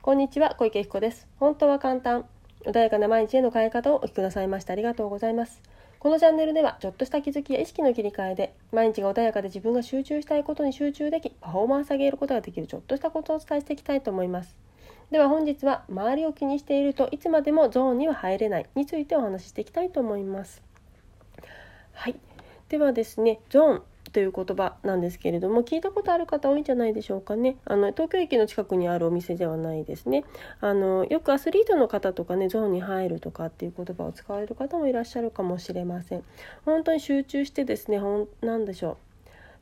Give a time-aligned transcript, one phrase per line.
[0.00, 1.26] こんにちは小池彦です。
[1.38, 2.24] 本当は簡単。
[2.64, 5.60] 穏やかな毎日への変え方をお聞きくださいましてありがとうございます。
[5.98, 14.56] このチャンネルではちょっとした気づきや意識の切り替えで毎日が穏やかで自分が集中したいことに集中できパフォーマンス上げることができるちょっとしたことをお伝えしていきたいと思います。
[15.10, 20.62] では本日は周りを気にしているといつまでもゾーンには入れないについてお話ししていきたいと思います。
[21.92, 22.14] はい。
[22.68, 23.82] ではですねゾーン
[24.12, 27.56] という言葉なんですけれども聞いたことある方多いんじゃないでしょうかね。
[27.64, 30.24] あの東京駅の近くにあるお店ではないですね。
[30.60, 36.24] あのよくアスリートの方とかねゾーンに入るとかっていう言葉を使われる方もいらっしゃるかもしれません。
[36.64, 38.96] 本当に集中してですねほんなんでしょ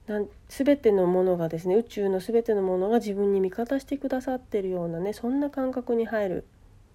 [0.09, 0.13] う。
[0.13, 6.45] なん全てのものがですね宇宙の全てのものが自分に味方してくださってるようなねそんな感覚に入る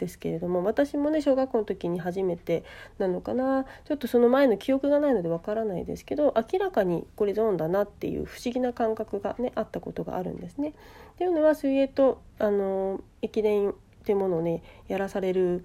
[0.02, 2.64] ですけれども私もね小学校の時に初めて
[2.98, 10.70] なのかなちょっとその前の記憶がないのでわからないですけど明らかにこれゾーンだなっていう不思議な感覚がねあったことがあるんですね。
[10.70, 10.74] っ
[11.18, 15.64] ていうのは水泳とあの駅伝っていうものをねやらされる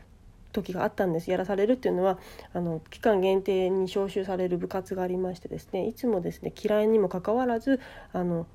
[0.53, 2.19] 時があったんですやらされるっていうのは
[2.53, 7.81] あの期間限定に招集される部活がありましてですねいつもですね嫌いにもかかわらず
[8.13, 8.47] あの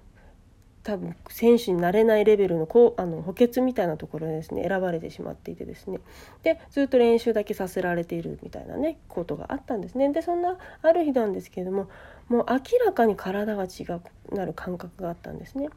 [0.84, 6.00] 多分選手になれないレベルのこうあの補欠みたいなところでですね選ばれてしまっていてですね
[6.44, 11.88] でずっと練習だけさせられているみたいなねことがあったんですねでそんなある日なんですけれども
[12.30, 14.02] もう明らかに体が違く
[14.34, 15.70] なる感覚があったんですね。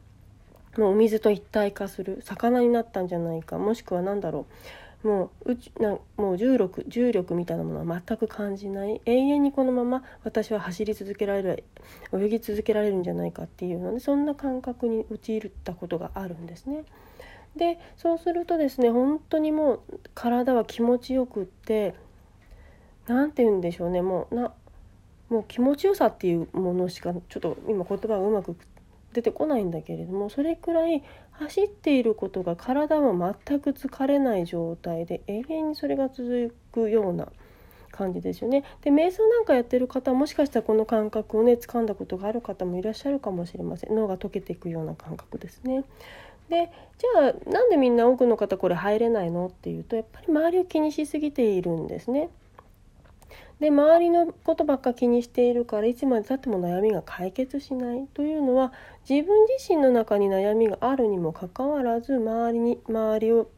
[0.77, 4.53] もうお水と一体化する魚になったんじゃないかもしくは何だろう
[5.05, 11.63] もううちなもう重力重力みたいなものは全く感じない永遠にこのまま私は走り続けられる
[12.11, 16.85] 泳ぎ続けられるんじゃないかっていうのでそんな感覚に陥ったことがあるんですね。
[17.55, 19.81] でそうするとですね本当にもう
[20.15, 21.93] 体は気持ちよくって
[23.07, 24.53] 何て言うんでしょうねもうな
[25.29, 28.57] もう気持ちよさっていうものしかちょっと今言葉がうまく
[29.15, 37.29] 出てこないんだけれどもそれくらい走っていることが体は全く疲れない状態で永遠にそれが続くような
[37.91, 38.65] 感じですよね。
[38.81, 45.85] で瞑想なんかやってる方もしかしたらこの感覚をね掴んだことがある方もいらっしゃるかもしれません脳が溶けていくような感覚ですね。
[46.49, 49.47] でじゃあなんでみんな多くの方これ入れないの？
[49.47, 52.29] っていうとやっぱり周りを気にしすぎているんですね。
[53.59, 58.73] で周りのことばっか気にしているからいつまでたっても悩みが解決しないというのは
[59.09, 63.49] 自分自身の中に悩みがあるにもかかわらず周りに周りを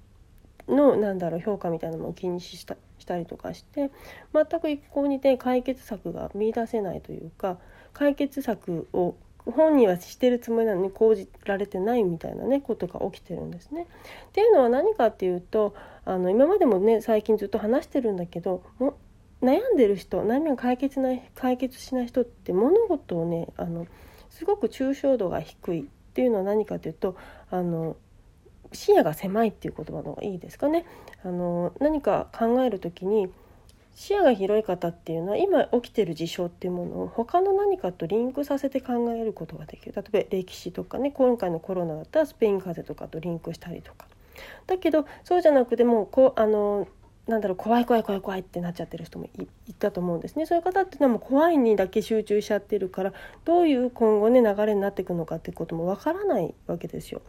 [0.68, 3.90] のなんだろう評価みたいなのを気にしたしたりとかして
[4.34, 7.58] 全く一向にね解決策が見いだせないというか
[7.94, 9.16] 解決策を
[9.46, 13.88] 本人はしてるつもりなのに講じられてないみたいなねことが起きてるんですね。
[14.30, 15.74] っていうのは何かっていうと
[16.06, 18.98] あの今までもね最近ずっと話してるんだけども
[19.42, 23.86] 悩んでる人悩みが解決ない解決しない人って物事をねあの
[24.30, 25.84] すごく抽象度が低いっ
[26.14, 27.16] ていうのは何かというと
[27.52, 27.96] あの
[28.74, 30.86] 視野が狭いっていう言葉の方がいいですかね。
[31.24, 33.30] あの何か考える時に
[33.96, 44.06] 視野が広い方っていうのは今起きてる事象っていうものを他の何かとリンクさせて考えることができる例えば歴史とかね今回のコロナだったらスペイン風邪とかとリンクしたりとか
[44.68, 46.88] だけどそうじゃなくてもこうあの
[47.28, 49.28] なんだろう怖い怖い怖い怖いってなっちゃってる人も
[49.68, 57.22] いたと思うんですねそういう方っていうのはもう怖いにだけ集中しちゃってるからどういう今後ね流れになっていくのかっていうこともわからないわけですよ。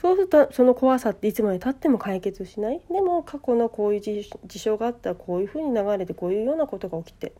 [0.00, 7.32] そうするとその怖さっていつまでたっても解決しないでも過去のこういう事象があったらこういうふうに流れてこういうようなことが起きて。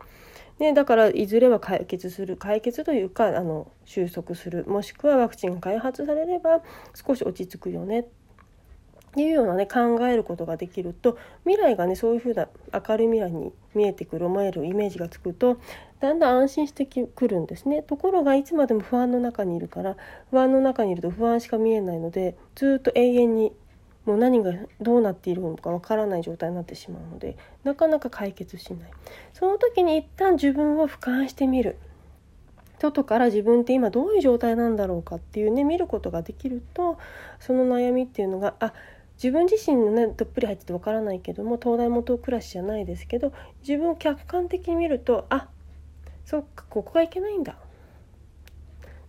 [0.61, 6.63] ね、だからいずれは解決する解決というかあの収束するもしくはワクチンが開発されれば
[6.95, 8.07] 少し落ち着くよね
[9.23, 15.59] いうようなね考えることができると未来がねそういうふうな明るい未来に見えてくる思えるイメージがつくと
[16.01, 17.83] だんだん安心してくるんですね。
[17.83, 19.97] ところがいつまでも不安の中にいるから
[20.31, 23.53] 不安の中にいると不安しか見えないのでずっと永遠に
[24.05, 28.91] もう何がどうなっているのかわからない状態になってしまうのでなかなか解決しない。
[29.33, 31.79] その時に一旦自分を俯瞰してみる。
[32.79, 36.99] 外から自分って今どういう状態なんだろうかっていうね見ることができると
[37.39, 38.75] その悩みっていうのがあ
[39.17, 45.49] 自分自身のねどっぷり入っててわからないけども東大元暮らしじゃないですけど自分を客観的に見るとあ
[46.25, 47.57] そっかここがいけないんだっ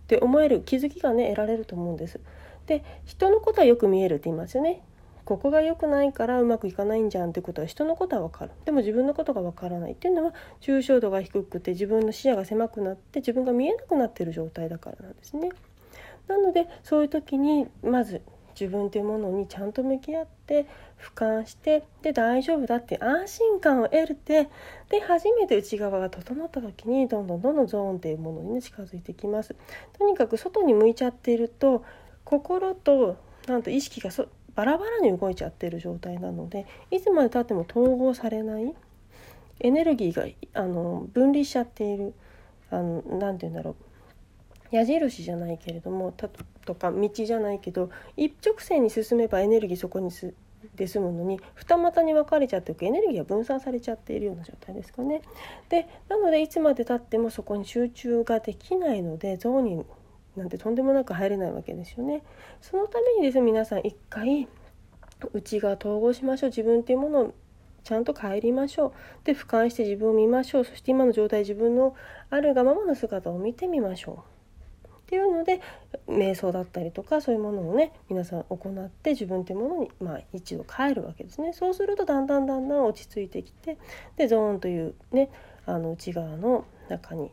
[0.06, 2.20] て思える気づきがね得られると思うんです。
[2.66, 4.82] で人のことはよく見えるって言いますよね。
[5.24, 15.50] ここが良くないからうまくいかないんじゃんってことは人のことは分かるでも自分のことが分からないっていうのは抽象度が低くて自分の視野が狭くなって自分が見えなくなってる状態だからなんですね。
[16.28, 18.22] なのでそういう時にまず
[18.58, 20.66] 自分というものにちゃんと向き合って
[20.98, 24.48] 俯瞰してで大丈夫だって安心感を得るて
[24.88, 29.54] で初めて内側が整った時にどんどんどんどんゾーンっていうものに、近づいてきます。
[29.98, 31.84] とにかく外に向いちゃっていると
[32.24, 33.16] 心と
[33.46, 38.74] なんと意識がそバラバラに動いちゃってる状態なのでいつまでたっても統合されない。
[39.60, 40.26] エネルギーが
[40.60, 42.14] あの分離しちゃっている。
[42.70, 43.02] 何
[43.38, 43.74] て言うんだろう。
[44.70, 46.12] 矢印じゃないけれども
[46.66, 50.34] とか道じゃないけど一直線に進めばエネルギーそこにす
[50.74, 55.22] で済むのに二股に分かれちゃってエネルギーが分散されちゃっているような状態ですかね。
[55.68, 59.84] でなのでいつまでたってもそこに集中ができないのでゾーンに
[60.36, 62.22] なんてとんでもなく入れないわけですよね。
[62.60, 64.48] そのためにですね皆さん一回
[65.32, 66.50] 内側統合しましょう。
[66.50, 67.34] 自分っていうものを
[67.84, 68.92] ちゃんと帰りましょう。
[69.24, 70.64] で俯瞰して自分を見ましょう。
[70.64, 71.94] そして今の状態自分の
[72.28, 74.35] あるがままの姿を見てみましょう。
[75.06, 75.60] っていうので
[76.08, 81.52] 瞑想だったりとかそういうものをね皆さん行って自分というものに、まあ、一度帰るわけですね。
[81.52, 83.78] そうするとだんだんだんだん落ち着いてきて
[84.16, 85.30] でゾーンというね
[85.64, 87.30] あの内側の中に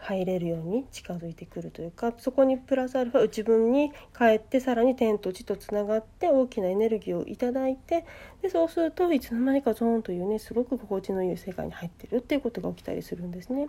[0.00, 8.04] 入れるように近づいてくるというかそこにプラスアルファ自分に帰ってさらに天と地とつながって大きなエネルギーを頂いて
[8.40, 13.68] でそうするといつの間にかゾーンというねすごく心地のいい世界に入ってるっていうことが起きたりするんですね。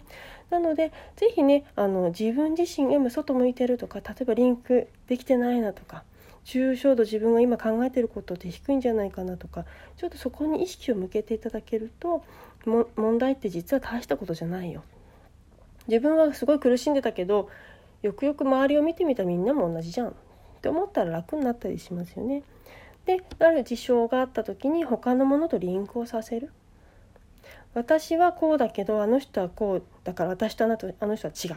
[0.49, 6.03] なので是非ねあの自分自身今外向いてるとか例えばリンクできてないなとか
[6.45, 9.65] 抽象度自分が今考えてることって低いんじゃないかなとか
[9.97, 12.23] ちょっとそこに意識を向けていただけると
[12.65, 14.83] 問題って実は大したことじゃないよ
[15.89, 17.49] 自分はすごい苦しんでたけど
[18.01, 20.13] よくよく周りを見てみたらみんなも同じじゃんっ
[20.61, 22.43] て思ったら楽になったりしますよね。
[23.05, 26.51] である事象があった時に他のものとリンクをさせる。
[27.73, 31.55] 私はこうだけどあの人はこうだから私とあなたあの人は違う。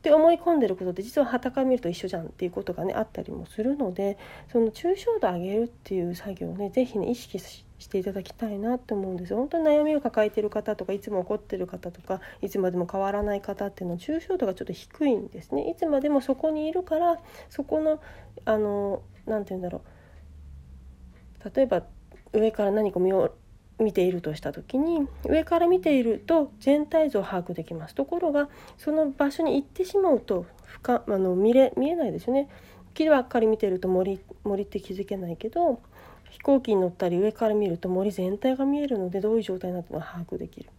[0.00, 4.16] って思い込んでることって実ははたか見ると一緒じゃんっていうことがねあったりもするので
[4.50, 9.38] その抽象度上げるっていう作業をね是非ね意識していただきたいなって思うんですよ。
[9.38, 15.68] 本当に悩みを抱えてる方とかいつも怒ってる方とかいつまでも変わらない方っていうのは抽象度がちょっと低いんですね。
[15.68, 17.18] いつまでもそこにいるから
[17.50, 18.00] そこの
[18.46, 19.82] あの何て言うんだろ
[21.44, 21.82] う例えば
[22.32, 23.34] 上から何か見よう
[23.80, 27.94] 見ているとした時に上から見ていると全体像を把握できます。
[27.94, 28.48] ところが
[28.78, 32.48] その場所に行ってしまうと深あの見れ見えないですよね。
[32.94, 35.80] 木ばっかり見てると森森って気づけないけど
[36.30, 40.70] 飛行機に乗ったり上から見ると森全体が見えるのでどういう状態になってるのか把握できる。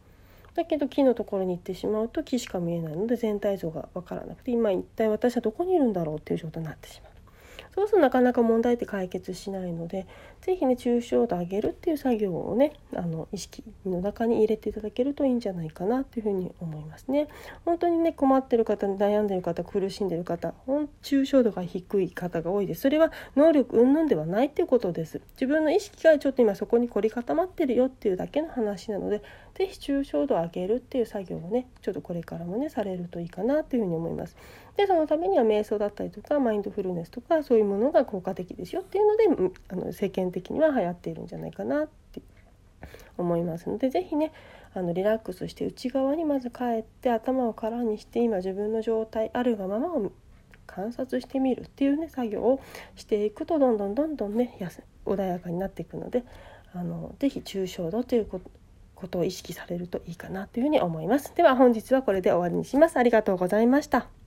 [0.54, 7.10] だけど木のところに行ってしまうと木しか見えないので全体像が分からなくて今一体私はどこにいるんだろうっていう状態になってしまう。
[7.73, 10.06] そうするとなかなか問題って解決しないので
[10.41, 17.27] 是非ね抽象度上げるっていう作業をねあの意識の中に入れていただけるといいんじゃないかなというふうに思いますね。
[17.65, 20.53] 本当にね困ってる方悩んでる方苦しんでる方
[21.03, 22.81] 抽象度が低い方が多いです。
[22.81, 25.21] それは能力云々ではないっていうことです。
[25.33, 29.21] 自分の意識がちょっと今そこに凝り固まってるよっていうだけの話なので
[29.53, 34.36] 是非抽象度を上げるっていう作業をねちょっとこれからもねされるといいかなというふうに思います。
[34.77, 42.21] でそのためには瞑想だったりとかマインドフルネスとかそういうものが効果的ですよっていうのであの世間的には流行っているんじゃないかなって
[43.18, 44.31] 思いますので是非ね
[44.74, 50.12] あのリラックスして内側にまず帰って頭を空にして今自分の状態あるがままを
[50.65, 52.62] 観察してみるっていうね作業を
[52.95, 54.57] していくとどんどんどんどんね
[55.06, 56.24] 穏やかになっていくので
[56.74, 58.42] あのぜひ抽象度という
[59.01, 61.33] ことを意識されるといいかなというふうに思います。
[61.36, 62.98] では本日はこれで終わりにします。
[62.98, 64.20] ありがとうございました。